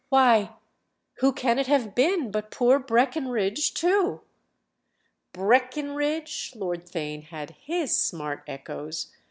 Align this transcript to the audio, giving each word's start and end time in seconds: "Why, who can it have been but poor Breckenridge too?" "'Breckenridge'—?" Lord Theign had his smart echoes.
"Why, 0.09 0.55
who 1.17 1.31
can 1.31 1.59
it 1.59 1.67
have 1.67 1.93
been 1.93 2.31
but 2.31 2.49
poor 2.49 2.79
Breckenridge 2.79 3.75
too?" 3.75 4.21
"'Breckenridge'—?" 5.31 6.53
Lord 6.55 6.87
Theign 6.87 7.25
had 7.25 7.51
his 7.51 7.95
smart 7.95 8.41
echoes. 8.47 9.11